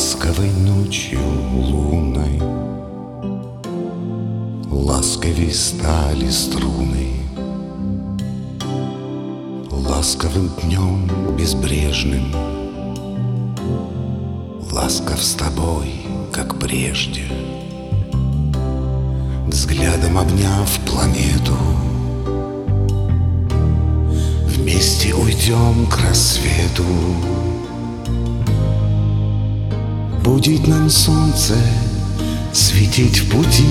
[0.00, 1.20] Ласковой ночью
[1.52, 2.40] лунной
[4.70, 7.08] Ласковей стали струны.
[9.70, 12.34] Ласковым днем безбрежным.
[14.72, 15.92] Ласков с тобой,
[16.32, 17.24] как прежде.
[19.48, 21.58] Взглядом обняв планету.
[24.46, 26.84] Вместе уйдем к рассвету
[30.40, 31.54] Будет нам солнце
[32.50, 33.66] светить в пути.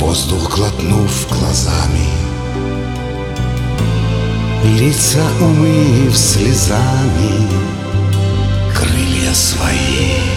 [0.00, 2.08] Воздух глотнув глазами
[4.80, 7.46] Лица умыв слезами
[8.74, 10.31] Крылья свои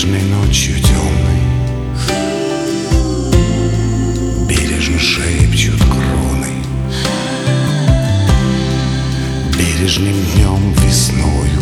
[0.00, 1.40] Бережной ночью темной.
[4.48, 6.54] Бережно шепчут кроны.
[9.58, 11.60] Бережным днем весною.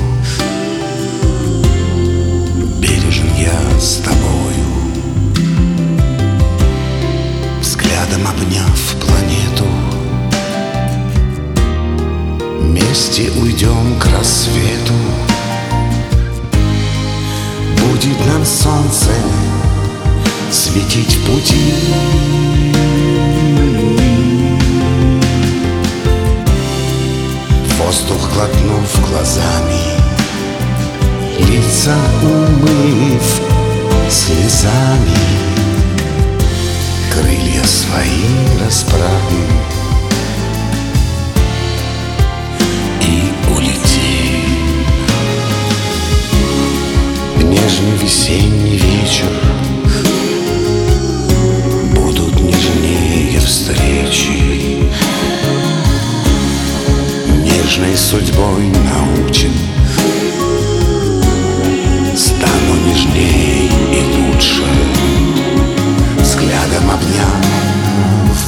[2.78, 4.68] Бережен я с тобою.
[7.60, 9.66] Взглядом обняв планету.
[12.60, 15.07] Вместе уйдем к рассвету
[18.38, 19.10] нам солнце
[20.50, 21.74] светить пути.
[27.78, 29.80] Воздух глотнув глазами
[31.38, 33.40] Лица умыв
[34.10, 35.47] слезами
[57.68, 59.52] Нежной судьбой научен.
[62.16, 64.62] Стану нежней и лучше
[66.18, 67.28] Взглядом обняв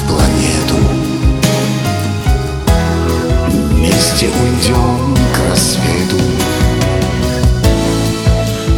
[0.08, 0.78] планету.
[3.50, 6.16] Вместе уйдем к рассвету.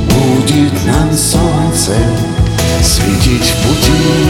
[0.08, 1.94] Будет нам солнце
[2.82, 4.21] светить в пути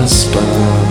[0.00, 0.89] Jasper.